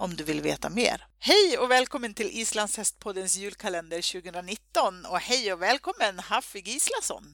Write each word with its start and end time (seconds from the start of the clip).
om 0.00 0.10
du 0.16 0.24
vill 0.24 0.40
veta 0.40 0.70
mer. 0.70 1.06
Hej 1.18 1.58
och 1.58 1.70
välkommen 1.70 2.14
till 2.14 2.26
Islandshästpoddens 2.26 3.36
julkalender 3.36 4.20
2019 4.20 4.94
och 5.10 5.18
hej 5.18 5.52
och 5.52 5.62
välkommen 5.62 6.18
Haffig 6.18 6.68
Gislason! 6.68 7.24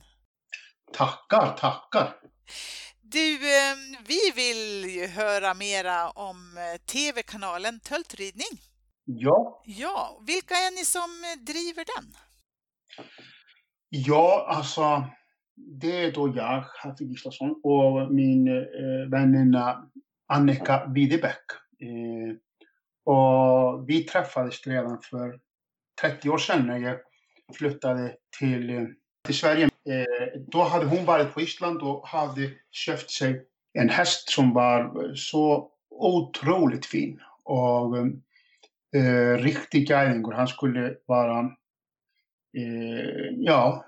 Tackar, 0.92 1.56
tackar! 1.56 2.16
Du, 3.02 3.34
eh, 3.34 3.76
vi 4.06 4.20
vill 4.34 4.90
ju 4.90 5.06
höra 5.06 5.54
mera 5.54 6.10
om 6.10 6.58
eh, 6.58 6.80
tv-kanalen 6.92 7.80
Töltridning. 7.80 8.54
Ja. 9.04 9.62
Ja, 9.66 10.22
vilka 10.26 10.54
är 10.54 10.70
ni 10.70 10.84
som 10.84 11.10
eh, 11.24 11.44
driver 11.44 11.84
den? 11.96 12.06
Ja, 13.88 14.46
alltså 14.48 15.04
det 15.80 16.04
är 16.04 16.12
då 16.12 16.32
jag, 16.36 16.64
Haffig 16.82 17.08
Gislason, 17.08 17.60
och 17.62 18.14
min 18.14 18.48
eh, 18.48 19.10
väninna 19.10 19.90
Annika 20.28 20.86
Widebäck. 20.94 21.44
Eh, 21.80 22.45
och 23.06 23.88
vi 23.88 24.04
träffades 24.04 24.66
redan 24.66 25.00
för 25.02 25.38
30 26.00 26.30
år 26.30 26.38
sedan 26.38 26.66
när 26.66 26.78
jag 26.78 26.98
flyttade 27.54 28.16
till, 28.38 28.94
till 29.24 29.38
Sverige. 29.38 29.64
Eh, 29.64 30.40
då 30.46 30.62
hade 30.62 30.86
hon 30.86 31.04
varit 31.04 31.34
på 31.34 31.40
Island 31.40 31.82
och 31.82 32.08
hade 32.08 32.50
köpt 32.70 33.10
sig 33.10 33.46
en 33.72 33.88
häst 33.88 34.30
som 34.30 34.54
var 34.54 35.12
så 35.14 35.70
otroligt 35.90 36.86
fin. 36.86 37.20
Och 37.42 37.96
eh, 38.96 39.36
riktig 39.38 39.88
guiding. 39.88 40.32
Han 40.32 40.48
skulle 40.48 40.94
vara 41.06 41.38
eh, 42.56 43.34
ja, 43.36 43.86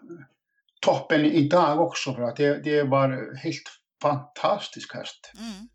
toppen 0.81 1.25
idag 1.25 1.81
också 1.81 2.15
för 2.15 2.23
att 2.23 2.37
det, 2.37 2.65
det 2.65 2.83
var 2.83 3.37
helt 3.37 3.71
fantastisk 4.03 4.95
häst. 4.95 5.33
Mm. 5.39 5.69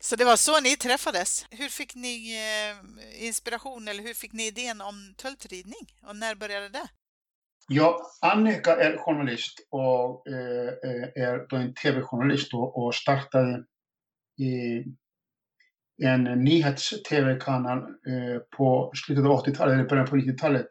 Så 0.00 0.16
det 0.16 0.24
var 0.24 0.36
så 0.36 0.60
ni 0.60 0.76
träffades. 0.76 1.46
Hur 1.50 1.68
fick 1.68 1.94
ni 1.94 2.34
eh, 2.34 3.26
inspiration 3.26 3.88
eller 3.88 4.02
hur 4.02 4.14
fick 4.14 4.32
ni 4.32 4.46
idén 4.46 4.80
om 4.80 5.14
töltridning 5.16 5.86
och 6.02 6.16
när 6.16 6.34
började 6.34 6.68
det? 6.68 6.88
Ja, 7.68 8.10
Annika 8.20 8.76
är 8.76 8.96
journalist 8.96 9.66
och 9.70 10.28
eh, 10.28 10.68
eh, 10.68 11.24
är 11.24 11.46
då 11.48 11.56
en 11.56 11.74
tv-journalist 11.74 12.54
och, 12.54 12.94
startade 12.94 13.64
i 14.38 14.84
en 16.02 16.24
nyhets-tv-kanal 16.24 17.78
på 18.56 18.92
slutet 18.94 19.24
av 19.24 19.44
80-talet 19.44 19.74
eller 19.74 19.88
början 19.88 20.06
på 20.06 20.16
90-talet 20.16 20.66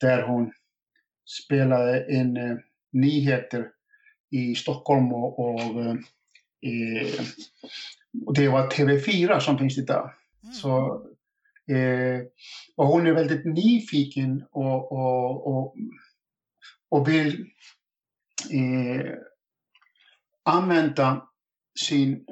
där 0.00 0.22
hon 0.22 0.52
spelade 1.44 2.12
in 2.12 2.62
nyheter 2.92 3.70
i 4.30 4.54
Stockholm 4.54 5.12
och, 5.12 5.38
och 5.38 5.96
Eh, 6.62 7.20
och 8.26 8.34
det 8.34 8.48
var 8.48 8.70
TV4 8.70 9.40
som 9.40 9.58
finns 9.58 9.78
idag. 9.78 10.10
Mm. 10.42 10.54
Så, 10.54 11.02
eh, 11.70 12.20
och 12.76 12.86
hon 12.86 13.06
är 13.06 13.12
väldigt 13.12 13.44
nyfiken 13.44 14.44
och, 14.50 14.92
och, 14.92 15.46
och, 15.46 15.76
och 16.88 17.08
vill 17.08 17.46
eh, 18.50 19.12
använda 20.44 21.28
sin 21.80 22.24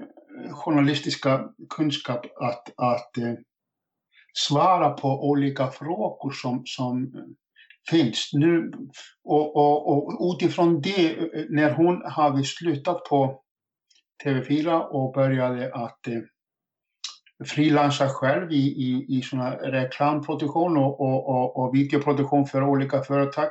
journalistiska 0.50 1.48
kunskap 1.70 2.26
att, 2.40 2.72
att 2.76 3.18
eh, 3.18 3.34
svara 4.48 4.90
på 4.90 5.28
olika 5.28 5.70
frågor 5.70 6.30
som, 6.30 6.62
som 6.66 7.12
finns 7.90 8.30
nu. 8.32 8.72
Och, 9.24 9.56
och, 9.56 9.88
och 9.88 10.34
utifrån 10.34 10.80
det, 10.80 11.16
när 11.50 11.70
hon 11.70 12.02
hade 12.04 12.44
slutat 12.44 13.04
på 13.04 13.42
TV4 14.24 14.80
och 14.80 15.12
började 15.12 15.74
att 15.74 16.06
eh, 16.06 16.20
frilansa 17.44 18.08
själv 18.08 18.52
i, 18.52 18.56
i, 18.56 19.06
i 19.08 19.22
såna 19.22 19.56
reklamproduktion 19.56 20.76
och, 20.76 21.00
och, 21.00 21.28
och, 21.28 21.58
och 21.58 21.74
videoproduktion 21.74 22.46
för 22.46 22.62
olika 22.62 23.02
företag. 23.02 23.50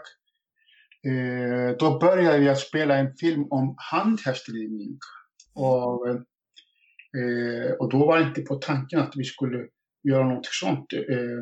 Eh, 1.08 1.78
då 1.80 2.00
började 2.00 2.40
vi 2.40 2.50
att 2.50 2.60
spela 2.60 2.96
en 2.96 3.16
film 3.16 3.48
om 3.50 3.76
handhästridning. 3.78 4.98
Och, 5.54 6.10
eh, 6.10 7.72
och 7.80 7.90
då 7.90 8.06
var 8.08 8.20
det 8.20 8.24
inte 8.24 8.42
på 8.42 8.56
tanken 8.56 9.00
att 9.00 9.14
vi 9.16 9.24
skulle 9.24 9.68
göra 10.04 10.28
något 10.28 10.46
sånt 10.46 10.94
eh, 10.94 11.40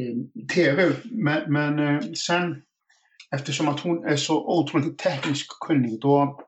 eh 0.00 0.46
TV. 0.54 0.92
Men, 1.10 1.52
men 1.52 1.78
eh, 1.78 2.00
sen 2.12 2.62
eftersom 3.30 3.68
att 3.68 3.80
hon 3.80 4.04
är 4.04 4.16
så 4.16 4.58
otroligt 4.58 4.98
tekniskt 4.98 5.58
kunnig 5.66 6.00
då 6.00 6.40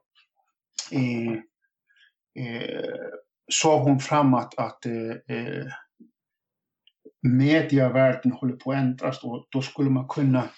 eh, 0.93 1.41
såg 3.53 3.81
hon 3.81 4.01
fram 4.01 4.35
att, 4.35 4.87
eh, 4.87 5.37
eh, 5.37 5.67
medievärlden 7.23 8.33
håller 8.33 8.57
på 8.57 8.73
att 8.73 8.79
ändras 8.79 9.25
och 9.25 9.47
då 9.51 9.63
skulle 9.63 9.91
man 9.91 10.09
kunna 10.09 10.49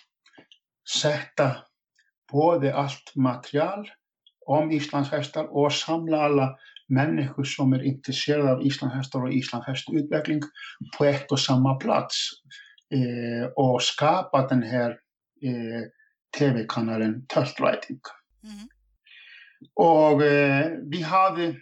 sätta 1.02 1.56
både 2.32 2.74
allt 2.74 3.12
material 3.14 3.90
om 4.46 4.70
islandshästar 4.70 5.44
och 5.44 5.72
samla 5.72 6.22
alla 6.22 6.58
människor 6.88 7.44
som 7.44 7.72
är 7.72 7.82
intresserade 7.82 8.52
av 8.52 8.66
islandshästar 8.66 9.22
och 9.22 9.32
islandshästutveckling 9.32 10.40
på 10.98 11.04
ett 11.04 11.32
och 11.32 11.40
samma 11.40 11.74
plats 11.74 12.28
eh, 12.90 13.46
och 13.56 13.82
skapa 13.82 14.46
den 14.46 14.62
här 14.62 14.90
eh, 15.42 15.82
tv-kanalen 16.38 17.26
Turtle 17.26 17.66
Riding. 17.66 18.00
Mm. 18.44 18.68
Och 19.74 20.22
eh, 20.22 20.72
vi 20.82 21.02
hade 21.02 21.56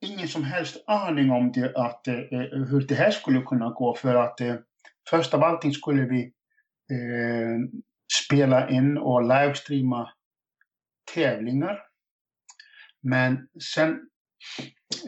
ingen 0.00 0.28
som 0.28 0.44
helst 0.44 0.84
aning 0.86 1.30
om 1.30 1.52
det, 1.52 1.76
att, 1.76 2.08
eh, 2.08 2.14
eh 2.14 2.64
hur 2.70 2.86
det 2.88 2.94
här 2.94 3.10
skulle 3.10 3.42
kunna 3.42 3.70
gå 3.70 3.94
för 3.94 4.14
att 4.14 4.40
eh, 4.40 4.54
först 5.10 5.34
av 5.34 5.44
allting 5.44 5.72
skulle 5.72 6.02
vi 6.02 6.22
eh, 6.92 7.58
spela 8.24 8.70
in 8.70 8.98
och 8.98 9.22
livestreama 9.22 10.12
tävlingar. 11.14 11.82
Men 13.02 13.48
sen, 13.74 14.08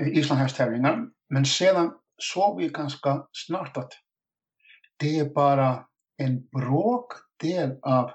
eh, 0.01 0.09
islandshästtävlingar. 0.09 1.07
Men 1.29 1.45
sedan 1.45 1.93
såg 2.19 2.61
vi 2.61 2.69
ganska 2.69 3.27
snart 3.33 3.77
att 3.77 3.93
det 4.97 5.19
är 5.19 5.35
bara 5.35 5.87
en 6.17 6.49
bråkdel 6.49 7.79
av 7.83 8.11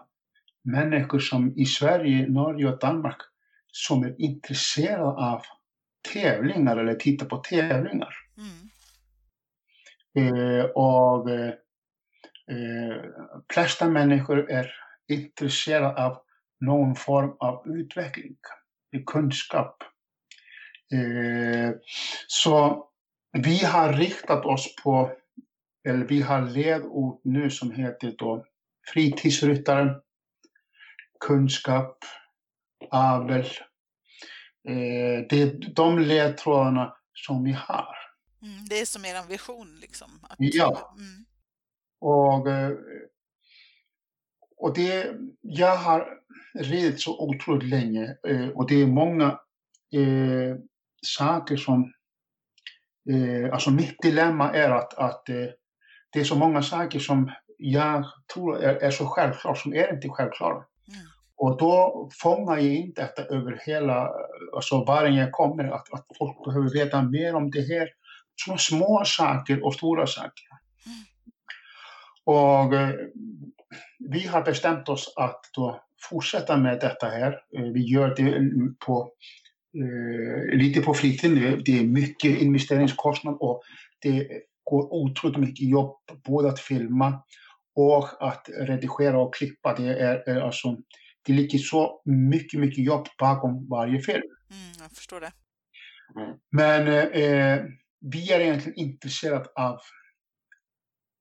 människor 0.66 1.20
som 1.20 1.54
i 1.58 1.66
Sverige, 1.66 2.28
Norge 2.28 2.68
och 2.68 2.80
Danmark 2.80 3.18
som 3.72 4.04
är 4.04 4.22
intresserade 4.22 5.04
av 5.04 5.42
tävlingar 6.14 6.78
eller 6.78 6.96
titta 6.96 7.26
på 7.26 7.38
tävlingar. 7.38 8.16
Mm. 8.38 8.70
Eh, 10.18 10.66
och 10.66 11.30
eh, 11.30 11.54
flesta 13.54 13.90
människor 13.90 14.52
är 14.52 14.72
intresserade 15.08 16.06
av 16.06 16.18
någon 16.60 16.96
form 16.96 17.36
av 17.40 17.68
utveckling, 17.68 18.36
kunskap. 19.06 19.84
Eh, 20.94 21.72
så 22.28 22.86
vi 23.32 23.66
har 23.66 23.94
riktat 23.94 24.46
oss 24.46 24.76
på, 24.84 25.12
eller 25.88 26.06
vi 26.06 26.22
har 26.22 26.42
ledord 26.42 27.22
nu 27.24 27.50
som 27.50 27.72
heter 27.72 28.16
då 28.18 28.46
fritidsryttaren, 28.94 30.02
kunskap, 31.28 31.98
avel, 32.92 33.46
Eh, 34.68 35.26
det 35.30 35.42
är 35.42 35.74
de 35.76 36.00
ledtrådarna 36.00 36.98
som 37.14 37.44
vi 37.44 37.52
har. 37.52 37.96
Mm, 38.42 38.66
det 38.70 38.82
är 38.82 38.86
som 38.86 39.06
er 39.06 39.28
vision 39.28 39.78
liksom? 39.82 40.20
Att, 40.24 40.36
ja. 40.40 40.96
Mm. 40.98 41.26
Och, 42.00 42.50
eh, 42.50 42.72
och 44.58 44.74
det, 44.74 45.16
jag 45.42 45.78
har 45.78 46.08
ridit 46.60 47.02
så 47.02 47.20
otroligt 47.20 47.70
länge 47.70 48.18
eh, 48.28 48.48
och 48.48 48.68
det 48.68 48.82
är 48.82 48.88
många 48.88 49.40
eh, 49.94 50.58
saker 51.02 51.58
som... 51.58 51.94
Eh, 53.10 53.54
alltså 53.54 53.72
mitt 53.72 54.02
dilemma 54.02 54.54
är 54.54 54.70
att, 54.70 54.94
att 54.94 55.30
eh, 55.30 55.48
det 56.12 56.20
är 56.20 56.24
så 56.24 56.36
många 56.36 56.62
saker 56.62 57.00
som 57.00 57.32
jag 57.58 58.06
tror 58.34 58.64
är, 58.64 58.76
är 58.76 58.92
så 58.92 59.06
självklara 59.06 59.56
som 59.56 59.74
är 59.74 59.94
inte 59.94 60.10
självklara. 60.10 60.56
Mm. 60.88 61.06
Och 61.38 61.58
då 61.58 62.10
fångar 62.22 62.58
jag 62.58 62.66
in 62.66 62.94
detta 62.96 63.24
över 63.24 63.62
hela, 63.66 64.10
alltså 64.56 64.84
varje 64.84 65.20
jag 65.20 65.32
kommer, 65.32 65.64
att, 65.64 65.94
att 65.94 66.06
folk 66.18 66.46
behöver 66.46 66.74
veta 66.74 67.02
mer 67.02 67.36
om 67.36 67.52
det 67.52 67.62
här. 67.62 67.90
sådana 68.36 68.58
små 68.58 69.04
saker 69.06 69.66
och 69.66 69.74
stora 69.74 70.08
saker. 70.08 70.46
Och 72.26 72.74
eh, 72.74 72.96
vi 74.00 74.28
har 74.28 74.42
bestämt 74.42 74.90
oss 74.90 75.14
att 75.16 75.40
då 75.56 75.82
fortsätta 76.10 76.58
med 76.58 76.80
detta 76.80 77.08
här. 77.08 77.40
Eh, 77.58 77.64
vi 77.64 77.82
gör 77.82 78.16
det 78.16 78.50
på, 78.86 79.12
eh, 79.78 80.58
lite 80.58 80.82
på 80.82 80.94
fritiden. 80.94 81.62
Det 81.66 81.80
är 81.80 81.84
mycket 81.84 82.42
investeringskostnad 82.42 83.38
och 83.40 83.62
det 84.02 84.28
går 84.64 84.94
otroligt 84.94 85.38
mycket 85.38 85.70
jobb 85.70 85.98
både 86.28 86.50
att 86.50 86.60
filma 86.60 87.24
och 87.76 88.28
att 88.28 88.50
redigera 88.60 89.20
och 89.20 89.36
klippa. 89.36 89.76
Det, 89.78 89.88
är, 89.88 90.30
är 90.30 90.42
alltså, 90.42 90.78
det 91.26 91.34
ligger 91.34 91.60
så 91.60 92.02
mycket, 92.06 92.60
mycket 92.60 92.86
jobb 92.86 93.08
bakom 93.20 93.68
varje 93.70 94.02
film. 94.02 94.24
Mm, 94.52 94.72
jag 94.82 94.92
förstår 94.92 95.20
det. 95.22 95.32
Men 96.52 96.88
eh, 96.88 97.64
vi 98.00 98.32
är 98.32 98.40
egentligen 98.40 98.80
intresserade 98.80 99.50
av 99.56 99.80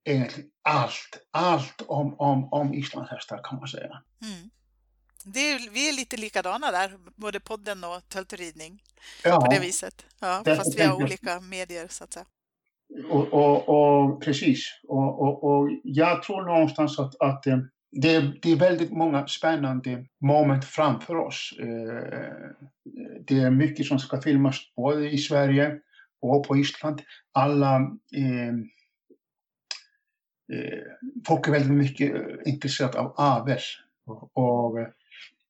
egentligen 0.04 0.50
allt, 0.62 1.18
allt 1.30 1.82
om, 1.86 2.14
om, 2.20 2.52
om 2.52 2.74
islandshästar 2.74 3.40
kan 3.44 3.58
man 3.58 3.68
säga. 3.68 4.02
Mm. 4.22 4.50
Det 5.24 5.40
är, 5.52 5.70
vi 5.70 5.88
är 5.88 5.92
lite 5.92 6.16
likadana 6.16 6.70
där, 6.70 6.98
både 7.16 7.40
podden 7.40 7.84
och 7.84 8.08
töltridning. 8.08 8.82
Ja, 9.24 9.40
På 9.40 9.46
det 9.50 9.60
viset. 9.60 10.06
Ja, 10.20 10.42
Det- 10.44 10.56
fast 10.56 10.78
vi 10.78 10.82
har 10.82 10.98
det- 10.98 11.04
olika 11.04 11.40
medier 11.40 11.86
så 11.88 12.04
att 12.04 12.12
säga. 12.12 12.26
och, 13.10 13.32
och, 13.32 13.68
och 13.68 14.22
precis. 14.22 14.60
Och, 14.88 15.22
och, 15.22 15.44
och 15.44 15.68
jag 15.84 16.22
tror 16.22 16.44
någonstans 16.44 16.98
att, 16.98 17.20
att 17.20 17.46
det, 17.94 18.20
det, 18.20 18.32
det 18.42 18.52
är 18.52 18.56
väldigt 18.56 18.92
många 18.92 19.26
spännande 19.26 20.06
moment 20.20 20.64
framför 20.64 21.16
oss. 21.16 21.52
Eh, 21.60 22.50
Det 23.26 23.40
är 23.40 23.50
mycket 23.50 23.86
som 23.86 23.98
ska 23.98 24.20
filmas 24.20 24.56
både 24.76 25.10
i 25.10 25.18
Sverige 25.18 25.80
och 26.20 26.46
på 26.46 26.56
Island. 26.56 27.02
Alla 27.32 27.76
eh, 28.16 28.48
eh, 30.52 30.82
folk 31.26 31.48
är 31.48 31.52
väldigt 31.52 31.72
mycket 31.72 32.14
eh, 32.14 32.52
intresserade 32.52 32.98
av 32.98 33.14
avel. 33.16 33.58
Och, 34.34 34.80
eh, 34.80 34.88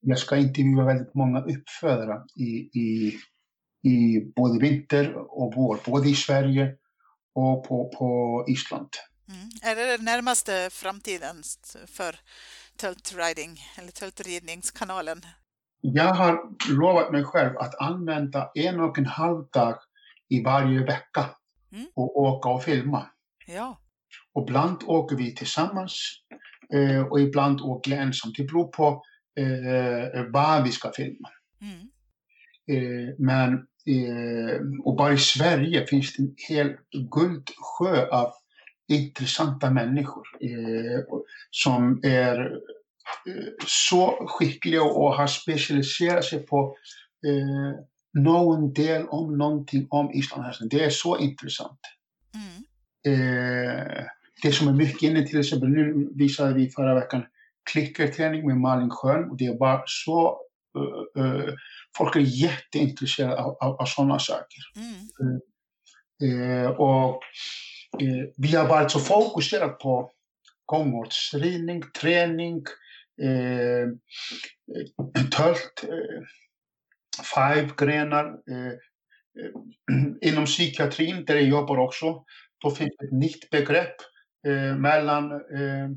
jag 0.00 0.19
ska 0.19 0.37
intervjua 0.37 0.85
väldigt 0.85 1.14
många 1.14 1.40
uppfödare 1.40 2.23
i, 2.37 2.81
i, 2.81 3.14
i 3.90 4.20
både 4.37 4.58
vinter 4.58 5.14
och 5.17 5.52
vår, 5.56 5.79
både 5.87 6.08
i 6.08 6.14
Sverige 6.14 6.75
och 7.35 7.64
på, 7.69 7.88
på 7.99 8.44
Island. 8.49 8.88
Mm. 9.29 9.49
Är 9.62 9.76
det 9.76 9.97
den 9.97 10.05
närmaste 10.05 10.69
framtiden 10.73 11.43
för 11.87 12.17
töltriding 12.76 13.61
eller 13.79 13.91
töltridningskanalen? 13.93 15.21
Jag 15.81 16.15
har 16.15 16.38
lovat 16.75 17.12
mig 17.12 17.25
själv 17.25 17.56
att 17.59 17.75
använda 17.81 18.50
en 18.55 18.81
och 18.81 18.99
en 18.99 19.06
halv 19.06 19.44
dag 19.53 19.79
i 20.29 20.43
varje 20.43 20.81
vecka 20.85 21.31
Mm. 21.75 21.87
och 21.94 22.17
åka 22.21 22.49
och 22.49 22.62
filma. 22.62 23.06
Ja. 23.47 23.79
Och 24.32 24.49
ibland 24.49 24.82
åker 24.87 25.17
vi 25.17 25.35
tillsammans 25.35 25.94
eh, 26.75 27.03
och 27.03 27.21
ibland 27.21 27.61
åker 27.61 27.91
jag 27.91 28.00
ensam. 28.00 28.32
Det 28.37 28.44
beror 28.44 28.65
på 28.69 29.03
eh, 29.41 30.23
vad 30.32 30.65
vi 30.65 30.73
ska 30.73 30.93
filma. 30.93 31.29
Mm. 31.61 31.81
Eh, 32.69 33.15
men 33.19 33.53
eh, 33.87 34.61
och 34.85 34.97
bara 34.97 35.12
i 35.12 35.19
Sverige 35.19 35.87
finns 35.87 36.17
det 36.17 36.23
en 36.23 36.35
hel 36.49 36.76
guldsjö 37.11 38.09
av 38.11 38.32
intressanta 38.88 39.70
människor 39.70 40.26
eh, 40.40 41.04
som 41.50 42.00
är 42.04 42.52
eh, 43.26 43.52
så 43.66 44.26
skickliga 44.28 44.82
och 44.82 45.14
har 45.14 45.26
specialiserat 45.26 46.25
sig 46.25 46.38
på 46.38 46.76
eh, 47.26 47.81
någon 48.14 48.72
del 48.72 49.08
om 49.08 49.38
någonting 49.38 49.86
om 49.90 50.12
islandshästen. 50.12 50.69
Det 50.69 50.84
är 50.84 50.90
så 50.90 51.19
intressant. 51.19 51.81
Mm. 52.34 52.64
Eh, 53.06 54.04
det 54.42 54.52
som 54.52 54.69
är 54.69 54.72
mycket 54.72 55.02
inne 55.02 55.26
till 55.26 55.40
exempel, 55.40 55.69
nu 55.69 56.10
visade 56.14 56.54
vi 56.54 56.70
förra 56.70 56.94
veckan 56.94 57.22
klickerträning 57.72 58.46
med 58.46 58.56
Malin 58.56 58.90
Schön 58.90 59.30
och 59.30 59.37
det 59.37 59.46
är 59.46 59.58
bara 59.58 59.82
så 59.87 60.40
eh, 60.78 61.25
eh, 61.25 61.54
folk 61.96 62.16
är 62.16 62.20
jätteintresserade 62.20 63.42
av, 63.42 63.56
av, 63.60 63.80
av 63.80 63.84
sådana 63.84 64.19
saker. 64.19 64.60
Mm. 64.76 66.70
Och 66.76 67.20
eh, 68.00 68.29
vi 68.37 68.56
har 68.56 68.69
varit 68.69 68.91
så 68.91 69.00
fokuserade 69.00 69.73
på 69.73 70.11
gångortsridning, 70.64 71.82
träning, 72.00 72.64
eh, 73.23 73.88
tölt, 75.31 75.85
eh, 75.85 76.23
five-grenar. 77.35 78.25
Eh, 78.50 78.67
eh, 78.67 79.50
inom 80.31 80.44
psykiatrin, 80.44 81.25
där 81.25 81.35
jag 81.35 81.44
jobbar 81.44 81.79
också, 81.79 82.25
då 82.58 82.70
finns 82.70 82.93
ett 83.05 83.12
nytt 83.12 83.50
begrepp 83.50 83.97
eh, 84.47 84.76
mellan 84.76 85.32
eh, 85.32 85.88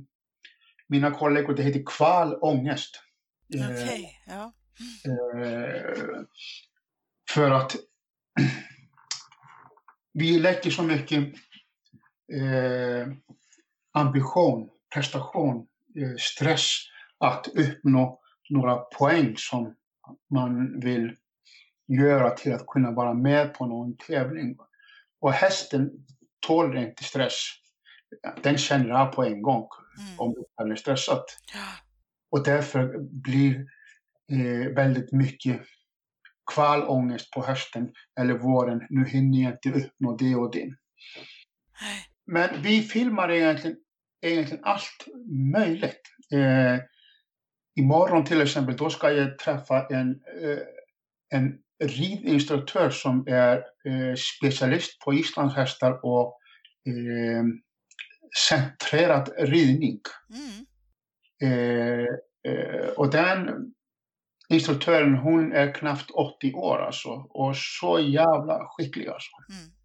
mina 0.87 1.11
kollegor. 1.11 1.53
Det 1.53 1.63
heter 1.63 1.83
kvalångest. 1.85 3.01
Eh, 3.55 3.69
Okej, 3.69 4.19
ja. 4.27 4.53
Eh, 5.05 6.21
för 7.29 7.51
att 7.51 7.75
vi 10.13 10.39
lägger 10.39 10.71
så 10.71 10.83
mycket 10.83 11.33
eh, 12.33 13.07
ambition, 13.93 14.69
prestation, 14.93 15.67
eh, 15.95 16.15
stress 16.19 16.69
att 17.17 17.47
uppnå 17.47 18.19
några 18.49 18.75
poäng 18.75 19.33
som 19.37 19.75
man 20.29 20.79
vill 20.79 21.15
göra 21.87 22.29
till 22.29 22.53
att 22.53 22.67
kunna 22.67 22.91
vara 22.91 23.13
med 23.13 23.53
på 23.53 23.65
någon 23.65 23.97
tävling. 23.97 24.57
Och 25.19 25.33
hästen 25.33 25.91
tål 26.39 26.77
inte 26.77 27.03
stress. 27.03 27.33
Den 28.43 28.57
känner 28.57 28.89
av 28.89 29.05
på 29.05 29.23
en 29.23 29.41
gång 29.41 29.67
Mm. 29.99 30.19
om 30.19 30.35
den 30.57 30.71
är 30.71 30.75
stressad. 30.75 31.23
Och 32.31 32.43
därför 32.43 32.97
blir 32.99 33.65
eh, 34.31 34.73
väldigt 34.75 35.11
mycket 35.11 35.61
kvalångest 36.53 37.31
på 37.31 37.45
hösten 37.45 37.93
eller 38.19 38.33
våren. 38.33 38.87
Nu 38.89 39.05
hinner 39.05 39.43
jag 39.43 39.51
inte 39.51 39.85
uppnå 39.85 40.17
det 40.17 40.35
och 40.35 40.51
det. 40.51 40.65
Nej. 41.81 42.05
Men 42.27 42.61
vi 42.61 42.81
filmar 42.81 43.31
egentligen, 43.31 43.77
egentligen 44.21 44.63
allt 44.63 45.07
möjligt. 45.53 46.01
Eh, 46.33 46.79
imorgon 47.79 48.25
till 48.25 48.41
exempel, 48.41 48.77
då 48.77 48.89
ska 48.89 49.11
jag 49.11 49.39
träffa 49.39 49.87
en, 49.87 50.09
eh, 50.41 50.59
en 51.29 51.57
ridinstruktör 51.83 52.89
som 52.89 53.27
är 53.27 53.55
eh, 53.57 54.15
specialist 54.15 54.99
på 54.99 55.13
islandshästar 55.13 56.05
och 56.05 56.39
eh, 56.87 57.43
centrerad 58.49 59.29
ridning. 59.37 59.99
Mm. 60.33 60.65
Eh, 61.43 62.05
eh, 62.51 62.89
och 62.89 63.11
den 63.11 63.73
instruktören, 64.49 65.15
hon 65.15 65.53
är 65.53 65.73
knappt 65.73 66.11
80 66.11 66.53
år 66.53 66.77
alltså. 66.77 67.09
Och 67.29 67.57
så 67.57 67.99
jävla 67.99 68.67
skicklig 68.67 69.07
alltså. 69.07 69.31
Mm. 69.49 69.76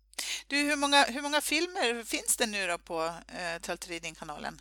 Du, 0.53 0.59
hur 0.59 0.77
många, 0.77 1.05
hur 1.05 1.23
många 1.23 1.41
filmer 1.41 2.05
finns 2.05 2.37
det 2.37 2.47
nu 2.47 2.67
då 2.67 2.79
på 2.79 3.05
eh, 3.05 3.61
Töltridning-kanalen? 3.63 4.61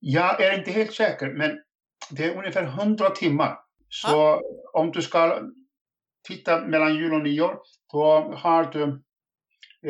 Jag 0.00 0.42
är 0.42 0.58
inte 0.58 0.70
helt 0.70 0.94
säker, 0.94 1.28
men 1.28 1.62
det 2.10 2.24
är 2.24 2.36
ungefär 2.36 2.62
100 2.62 3.10
timmar. 3.10 3.58
Så 3.88 4.40
om 4.72 4.92
du 4.92 5.02
ska 5.02 5.40
titta 6.28 6.60
mellan 6.60 6.94
jul 6.94 7.14
och 7.14 7.22
nyår, 7.22 7.58
då 7.92 8.34
har 8.36 8.64
du 8.64 8.82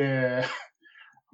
eh, 0.03 0.45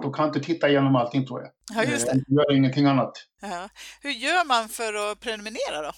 då 0.03 0.11
kan 0.11 0.31
du 0.31 0.39
titta 0.39 0.69
igenom 0.69 0.95
allting 0.95 1.27
tror 1.27 1.41
jag. 1.41 1.51
Ja, 1.75 1.91
just 1.91 2.07
Eh, 2.07 2.13
det. 2.13 2.23
Du 2.27 2.35
gör 2.35 2.55
ingenting 2.55 2.85
annat. 2.85 3.13
Ja. 3.41 3.69
Hur 4.01 4.11
gör 4.11 4.45
man 4.45 4.69
för 4.69 5.11
att 5.11 5.19
prenumerera 5.19 5.81
då? 5.81 5.91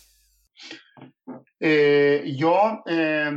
Eh, 1.68 2.22
ja, 2.26 2.84
eh, 2.90 3.32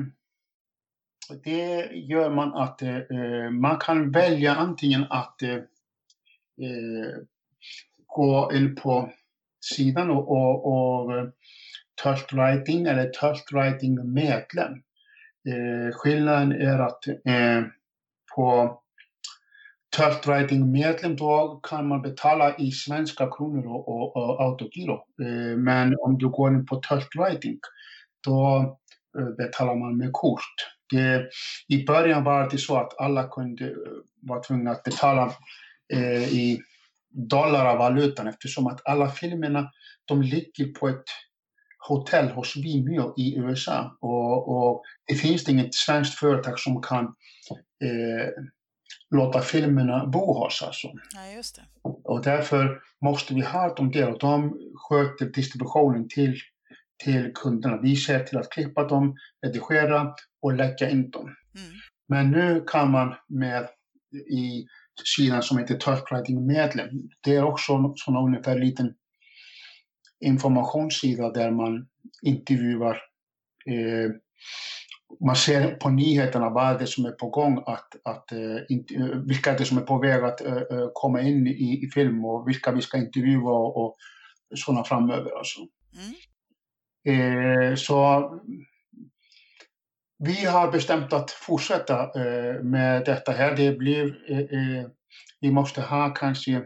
det 1.34 1.90
gör 1.92 2.30
man 2.30 2.54
att 2.54 2.82
eh, 2.82 3.50
man 3.50 3.78
kan 3.78 4.10
välja 4.10 4.54
antingen 4.54 5.06
att 5.10 5.42
eh, 5.42 5.54
eh 5.54 7.18
gå 8.06 8.50
in 8.54 8.74
på 8.76 9.12
sidan 9.60 10.10
och, 10.10 10.30
och, 10.30 10.66
och 10.66 11.16
eh, 11.16 11.28
Writing 12.32 12.86
eller 12.86 13.10
Tult 13.10 13.52
Writing 13.52 14.12
medlem. 14.12 14.72
Eh, 15.48 15.94
skillnaden 15.94 16.52
är 16.52 16.78
att 16.78 17.06
eh, 17.06 17.62
på 18.36 18.80
Tult 19.96 20.26
Writing 20.26 20.72
medlem 20.72 21.16
då 21.16 21.60
kan 21.62 21.88
man 21.88 22.02
betala 22.02 22.56
i 22.56 22.70
svenska 22.70 23.30
kronor 23.30 23.66
och, 23.66 23.88
och, 23.88 24.16
och 24.16 24.42
autogiro. 24.42 24.94
Eh, 25.22 25.56
men 25.56 25.96
om 25.98 26.18
du 26.18 26.28
går 26.28 26.54
in 26.54 26.66
på 26.66 26.76
Tult 26.76 27.08
Writing 27.16 27.58
då 28.26 28.56
eh, 29.18 29.28
betalar 29.28 29.74
man 29.74 29.96
med 29.96 30.12
kort. 30.12 30.75
Det, 30.90 31.28
I 31.68 31.84
början 31.84 32.24
var 32.24 32.50
det 32.50 32.58
så 32.58 32.76
att 32.76 33.00
alla 33.00 33.28
kunde 33.28 33.64
eh, 33.64 33.72
vara 34.22 34.40
tvungna 34.40 34.70
att 34.70 34.82
betala 34.82 35.34
eh, 35.92 36.22
i 36.22 36.60
dollar 37.10 37.66
av 37.66 37.78
valutan 37.78 38.26
eftersom 38.26 38.66
att 38.66 38.86
alla 38.86 39.10
filmerna 39.10 39.70
de 40.04 40.22
ligger 40.22 40.72
på 40.72 40.88
ett 40.88 41.04
hotell 41.88 42.28
hos 42.30 42.56
Vimeo 42.56 43.14
i 43.16 43.36
USA 43.36 43.96
och, 44.00 44.48
och 44.48 44.82
det 45.06 45.14
finns 45.14 45.48
inget 45.48 45.74
svenskt 45.74 46.18
företag 46.18 46.58
som 46.58 46.82
kan 46.82 47.04
eh, 47.84 48.30
låta 49.10 49.40
filmerna 49.40 50.06
bo 50.06 50.32
hos 50.32 50.62
alltså. 50.62 50.88
Ja, 51.14 51.32
just 51.36 51.56
det. 51.56 51.62
Och 51.82 52.22
därför 52.22 52.80
måste 53.04 53.34
vi 53.34 53.40
ha 53.40 53.74
dem 53.74 53.90
där 53.90 54.12
och 54.12 54.18
de 54.18 54.58
sköter 54.74 55.26
distributionen 55.26 56.08
till, 56.08 56.36
till 57.04 57.32
kunderna. 57.34 57.80
Vi 57.82 57.96
ser 57.96 58.24
till 58.24 58.38
att 58.38 58.50
klippa 58.50 58.84
dem, 58.84 59.16
redigera 59.46 60.14
och 60.42 60.54
lägga 60.54 60.90
in 60.90 61.10
dem. 61.10 61.24
Mm. 61.24 61.70
Men 62.08 62.30
nu 62.30 62.64
kan 62.66 62.90
man 62.90 63.14
med 63.28 63.68
i 64.30 64.66
sidan 65.16 65.42
som 65.42 65.58
heter 65.58 65.74
Turfwriting 65.74 66.46
medlem. 66.46 66.88
Det 67.22 67.36
är 67.36 67.44
också 67.44 67.94
sån 67.96 68.16
ungefär 68.16 68.58
liten 68.58 68.94
informationssida 70.20 71.30
där 71.30 71.50
man 71.50 71.88
intervjuar 72.22 73.02
eh, 73.66 74.10
man 75.20 75.36
ser 75.36 75.74
på 75.74 75.88
nyheterna 75.88 76.50
vad 76.50 76.78
det 76.78 76.84
är 76.84 76.86
som 76.86 77.04
är 77.04 77.10
på 77.10 77.28
gång, 77.28 77.62
att, 77.66 77.96
att, 78.04 78.32
uh, 78.32 78.58
in, 78.68 78.84
vilka 79.26 79.52
det 79.52 79.60
är 79.60 79.64
som 79.64 79.78
är 79.78 79.82
på 79.82 79.98
väg 79.98 80.24
att 80.24 80.40
uh, 80.46 80.88
komma 80.94 81.20
in 81.20 81.46
i, 81.46 81.84
i, 81.84 81.90
film 81.94 82.24
och 82.24 82.48
vilka 82.48 82.72
vi 82.72 82.82
ska 82.82 82.98
intervjua 82.98 83.50
och, 83.50 83.76
och 83.76 83.96
sådana 84.54 84.84
framöver. 84.84 85.38
Alltså. 85.38 85.60
Mm. 85.60 86.14
Eh, 87.06 87.74
så 87.74 88.30
vi 90.18 90.44
har 90.44 90.72
bestämt 90.72 91.12
att 91.12 91.30
fortsätta 91.30 92.02
eh, 92.02 92.62
med 92.62 93.04
detta 93.04 93.32
här. 93.32 93.56
Det 93.56 93.72
blir, 93.72 94.32
eh, 94.32 94.86
vi 95.40 95.50
måste 95.50 95.82
ha 95.82 96.14
kanske 96.14 96.64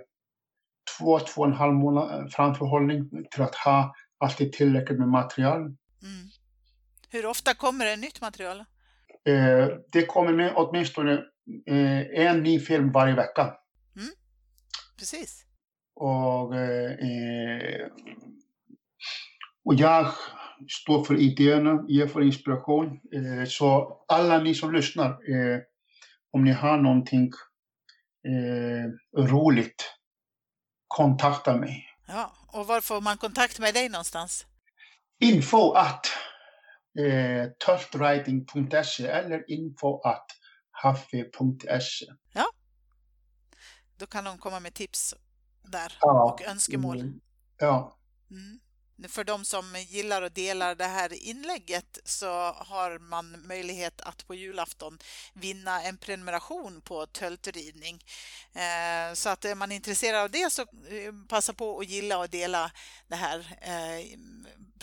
två, 0.99 1.18
två 1.18 1.40
och 1.40 1.47
en 1.47 1.52
halv 1.52 1.75
månad 1.75 2.32
framförhållning 2.32 3.11
till 3.30 3.42
att 3.42 3.54
ha 3.54 3.94
alltid 4.18 4.52
tillräckligt 4.52 4.99
med 4.99 5.09
material. 5.09 5.61
Mm. 5.61 5.76
Hur 7.11 7.26
ofta 7.26 7.54
kommer 7.54 7.87
det 7.87 7.97
nytt 7.97 8.20
material? 8.20 8.64
Eh, 9.25 9.68
det 9.92 10.06
kommer 10.06 10.32
med 10.32 10.52
åtminstone 10.56 11.12
eh, 11.66 12.26
en 12.26 12.42
ny 12.42 12.61
film 12.61 12.92
varje 12.92 13.14
vecka. 13.14 13.42
Mm. 13.97 14.11
Precis. 14.99 15.44
Och, 15.94 16.56
eh, 16.56 17.88
och 19.71 19.77
jag 19.77 20.12
står 20.69 21.05
för 21.05 21.21
idéerna, 21.21 21.85
ger 21.89 22.07
för 22.07 22.21
inspiration. 22.21 22.87
Eh, 23.15 23.45
så 23.49 23.99
alla 24.09 24.39
ni 24.39 24.55
som 24.55 24.73
lyssnar, 24.73 25.09
eh, 25.11 25.59
om 26.31 26.45
ni 26.45 26.53
har 26.53 26.77
någonting 26.77 27.31
eh, 28.27 29.21
roligt, 29.23 29.95
kontakta 30.89 31.57
mig. 31.57 31.87
Ja, 32.09 32.33
och 32.47 32.67
var 32.67 32.81
får 32.81 33.00
man 33.00 33.17
kontakt 33.19 33.59
med 33.59 33.75
dig 33.75 33.89
någonstans? 33.89 34.47
Info 35.21 35.73
att 35.73 36.07
eh, 36.99 37.47
turfwriting.se 37.67 39.07
eller 39.07 39.50
info 39.50 40.00
att 40.00 40.27
haffe.se. 40.71 42.07
Ja, 42.33 42.47
då 43.97 44.07
kan 44.07 44.25
de 44.25 44.39
komma 44.39 44.61
med 44.61 44.75
tips 44.75 45.15
där 45.62 45.93
Ja. 46.00 46.25
och 46.33 46.43
önskemål. 46.43 47.12
Ja, 47.59 47.97
Mm. 48.31 48.61
För 49.09 49.25
de 49.25 49.45
som 49.45 49.64
gillar 49.88 50.23
och 50.23 50.33
delar 50.33 50.75
det 50.75 50.85
här 50.85 51.28
inlägget 51.28 51.99
så 52.04 52.26
har 52.52 52.99
man 52.99 53.47
möjlighet 53.49 54.00
att 54.00 54.26
på 54.26 54.35
julafton 54.35 54.99
vinna 55.35 55.83
en 55.83 55.97
prenumeration 55.97 56.80
på 56.80 57.07
Töltridning. 57.07 57.99
Eh, 58.54 59.14
så 59.14 59.28
att 59.28 59.45
är 59.45 59.54
man 59.54 59.73
intresserad 59.73 60.21
av 60.21 60.30
det 60.30 60.52
så 60.52 60.62
eh, 60.62 61.12
passa 61.28 61.52
på 61.52 61.78
att 61.78 61.88
gilla 61.88 62.19
och 62.19 62.28
dela 62.28 62.71
det 63.09 63.16
här 63.16 63.38
eh, 63.61 64.19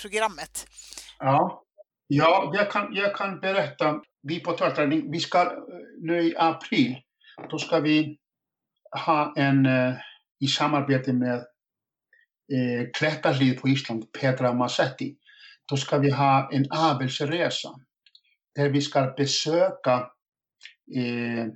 programmet. 0.01 0.67
ja. 1.19 1.63
ja 2.07 2.51
jag, 2.53 2.71
kan, 2.71 2.95
jag 2.95 3.15
kan 3.15 3.39
berätta. 3.39 4.01
Vi 4.21 4.39
på 4.39 4.51
Töltridning, 4.51 5.12
vi 5.12 5.19
ska 5.19 5.51
nu 6.01 6.27
i 6.27 6.38
april, 6.38 7.01
då 7.50 7.57
ska 7.57 7.79
vi 7.79 8.17
ha 9.05 9.33
en 9.38 9.67
i 10.39 10.47
samarbete 10.47 11.13
med 11.13 11.45
eh, 12.54 12.88
klättarlid 12.94 13.62
på 13.62 13.70
Island, 13.70 14.12
Petra 14.12 14.54
Massetti. 14.54 15.16
Då 15.70 15.77
ska 15.77 15.98
vi 15.98 16.12
ha 16.12 16.50
en 16.54 16.66
avelsresa 16.72 17.70
där 18.56 18.70
vi 18.70 18.82
ska 18.82 19.13
besöka 19.18 20.12
eh, 20.96 21.48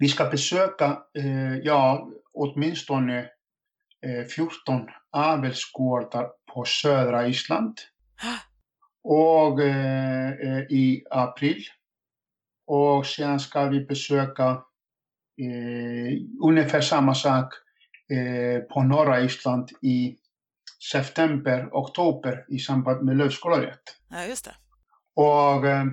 vi 0.00 0.08
ska 0.08 0.24
besöka, 0.24 1.02
eh, 1.18 1.56
ja, 1.62 2.10
åtminstone 2.32 3.18
eh, 4.06 4.24
14 4.36 4.86
avelsgårdar 5.12 6.28
på 6.54 6.64
södra 6.64 7.28
Island 7.28 7.78
och 9.02 9.62
eh, 9.62 10.30
eh, 10.30 10.62
i 10.70 11.04
april. 11.10 11.64
Och 12.66 13.06
sen 13.06 13.40
ska 13.40 13.64
vi 13.64 13.80
besöka 13.80 14.50
eh, 15.40 16.18
ungefär 16.42 16.80
samma 16.80 17.14
sak 17.14 17.54
eh, 17.54 17.69
på 18.68 18.82
norra 18.82 19.20
Island 19.20 19.68
i 19.82 20.16
september, 20.92 21.68
oktober 21.72 22.44
i 22.48 22.58
samband 22.58 23.04
med 23.04 23.16
lövskolaret. 23.16 23.80
Ja, 24.08 24.24
just 24.24 24.44
det. 24.44 24.54
Och 25.14 25.66
eh, 25.66 25.84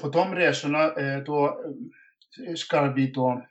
på 0.00 0.08
de 0.08 0.34
resorna 0.34 0.84
eh, 0.84 1.18
då 1.18 1.60
eh, 2.46 2.54
ska 2.54 2.92
vi 2.92 3.10
då 3.10 3.46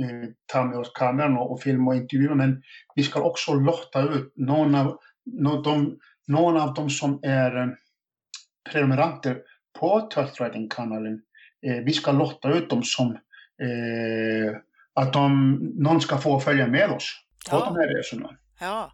eh, 0.00 0.28
ta 0.46 0.64
med 0.64 0.78
oss 0.78 0.92
kameran 0.94 1.36
och, 1.36 1.62
filma 1.62 1.90
och 1.90 1.96
intervjua 1.96 2.34
men 2.34 2.62
vi 2.94 3.02
ska 3.02 3.22
också 3.22 3.54
lotta 3.54 4.02
ut 4.02 4.32
någon 4.36 4.74
av, 4.74 4.98
någon, 5.24 5.62
de, 5.62 5.98
någon 6.26 6.56
av 6.56 6.74
dem 6.74 6.90
som 6.90 7.20
är 7.22 7.56
eh, 7.56 7.68
prenumeranter 8.70 9.42
på 9.78 10.08
Turfwriting-kanalen. 10.14 11.22
Eh, 11.66 11.84
vi 11.84 11.92
ska 11.92 12.12
lotta 12.12 12.52
ut 12.52 12.70
dem 12.70 12.82
som 12.82 13.12
eh, 13.62 14.56
att 14.98 15.12
de, 15.12 15.54
någon 15.74 16.00
ska 16.00 16.18
få 16.18 16.40
följa 16.40 16.66
med 16.66 16.90
oss 16.90 17.14
på 17.50 17.56
Ja. 17.56 17.64
de 17.64 17.76
här 17.76 17.88
resorna. 17.98 18.30
Ja, 18.60 18.92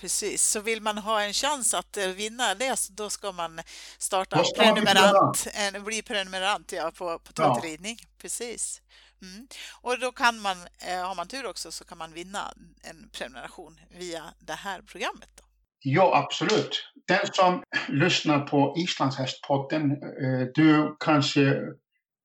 precis. 0.00 0.42
Så 0.42 0.60
vill 0.60 0.82
man 0.82 0.98
ha 0.98 1.22
en 1.22 1.32
chans 1.32 1.74
att 1.74 1.96
eh, 1.96 2.08
vinna 2.08 2.54
det, 2.54 2.76
så 2.76 2.92
då 2.92 3.10
ska 3.10 3.32
man 3.32 3.60
starta 3.98 4.44
ska 4.44 4.62
prenumerant, 4.62 5.46
en, 5.54 5.84
bli 5.84 6.02
prenumerant 6.02 6.72
ja, 6.72 6.90
på, 6.98 7.18
på 7.18 7.32
Ja. 7.36 7.54
Toltridning. 7.54 7.96
Precis. 8.18 8.82
Mm. 9.22 9.46
Och 9.80 9.98
då 9.98 10.12
kan 10.12 10.40
man, 10.40 10.56
eh, 10.88 11.06
har 11.08 11.14
man 11.14 11.28
tur 11.28 11.46
också, 11.46 11.72
så 11.72 11.84
kan 11.84 11.98
man 11.98 12.12
vinna 12.12 12.54
en 12.82 13.08
prenumeration 13.12 13.80
via 13.98 14.24
det 14.38 14.52
här 14.52 14.82
programmet. 14.82 15.28
Då. 15.36 15.42
Ja, 15.80 16.24
absolut. 16.24 16.92
Den 17.06 17.26
som 17.32 17.62
lyssnar 17.88 18.40
på 18.40 18.74
Islandshästpodden, 18.78 19.90
eh, 19.92 20.46
du 20.54 20.96
kanske 21.00 21.60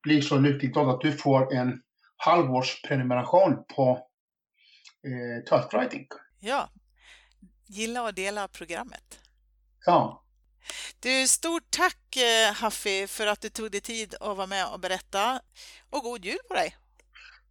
blir 0.02 0.20
så 0.22 0.38
lycklig 0.38 0.72
glad 0.72 0.88
att 0.88 1.00
du 1.00 1.12
får 1.12 1.54
en 1.54 1.80
halvårsprenumeration 2.24 3.64
på 3.76 3.90
eh, 5.06 5.44
Turfwriting. 5.48 6.06
Ja, 6.40 6.68
gilla 7.66 8.02
och 8.02 8.14
dela 8.14 8.48
programmet. 8.48 9.20
Ja, 9.86 10.24
Du, 11.00 11.28
stort 11.28 11.70
tack 11.70 12.16
eh, 12.16 12.52
Haffi 12.54 13.06
för 13.06 13.26
att 13.26 13.40
du 13.40 13.48
tog 13.48 13.70
dig 13.70 13.80
tid 13.80 14.14
att 14.20 14.36
vara 14.36 14.46
med 14.46 14.66
och 14.66 14.80
berätta. 14.80 15.40
Och 15.90 16.02
god 16.02 16.24
jul 16.24 16.38
på 16.48 16.54
dig! 16.54 16.76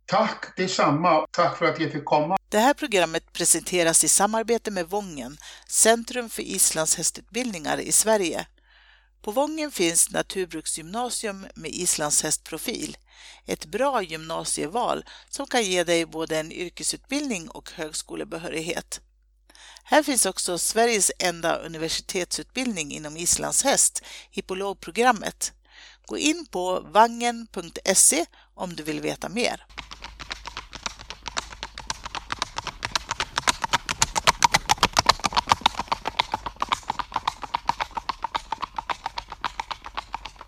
tack 0.06 0.58
detsamma. 0.58 1.26
Tack 1.32 1.58
för 1.58 1.66
att 1.66 1.80
jag 1.80 1.92
fick 1.92 2.06
komma. 2.06 2.38
Det 2.50 2.60
här 2.60 2.74
programmet 2.74 3.34
presenteras 3.34 4.04
i 4.04 4.08
samarbete 4.08 4.72
med 4.72 4.90
Vången, 4.90 5.38
Centrum 5.68 6.30
för 6.30 6.42
islandshästutbildningar 6.42 7.78
i 7.78 7.92
Sverige. 7.92 8.46
På 9.22 9.32
Vången 9.32 9.72
finns 9.72 10.10
Naturbruksgymnasium 10.12 11.48
med 11.56 11.72
islandshästprofil. 11.72 12.98
Ett 13.46 13.66
bra 13.66 14.04
gymnasieval 14.04 15.06
som 15.30 15.48
kan 15.48 15.64
ge 15.64 15.84
dig 15.84 16.06
både 16.06 16.38
en 16.38 16.52
yrkesutbildning 16.52 17.50
och 17.50 17.72
högskolebehörighet. 17.72 19.02
Här 19.84 20.04
finns 20.04 20.26
också 20.26 20.58
Sveriges 20.58 21.12
enda 21.20 21.56
universitetsutbildning 21.56 22.92
inom 22.92 23.18
islandshäst, 23.18 24.04
hippologprogrammet. 24.32 25.54
Gå 26.06 26.18
in 26.18 26.46
på 26.46 26.80
vangen.se 26.80 28.26
om 28.54 28.76
du 28.76 28.84
vill 28.84 29.00
veta 29.00 29.30
mer. 29.30 29.66